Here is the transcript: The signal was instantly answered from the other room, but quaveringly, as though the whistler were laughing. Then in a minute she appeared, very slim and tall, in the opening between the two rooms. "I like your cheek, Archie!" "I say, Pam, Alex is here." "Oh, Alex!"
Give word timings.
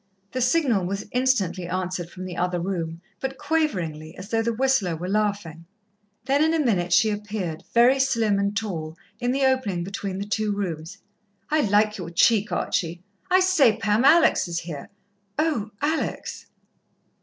The 0.31 0.41
signal 0.41 0.87
was 0.87 1.05
instantly 1.11 1.67
answered 1.67 2.09
from 2.09 2.25
the 2.25 2.35
other 2.35 2.59
room, 2.59 3.01
but 3.19 3.37
quaveringly, 3.37 4.17
as 4.17 4.29
though 4.29 4.41
the 4.41 4.51
whistler 4.51 4.95
were 4.95 5.07
laughing. 5.07 5.67
Then 6.25 6.43
in 6.43 6.55
a 6.59 6.65
minute 6.65 6.91
she 6.91 7.11
appeared, 7.11 7.63
very 7.75 7.99
slim 7.99 8.39
and 8.39 8.57
tall, 8.57 8.97
in 9.19 9.31
the 9.31 9.45
opening 9.45 9.83
between 9.83 10.17
the 10.17 10.25
two 10.25 10.53
rooms. 10.53 10.97
"I 11.51 11.59
like 11.61 11.99
your 11.99 12.09
cheek, 12.09 12.51
Archie!" 12.51 13.03
"I 13.29 13.41
say, 13.41 13.77
Pam, 13.77 14.03
Alex 14.03 14.47
is 14.47 14.61
here." 14.61 14.89
"Oh, 15.37 15.69
Alex!" 15.83 16.47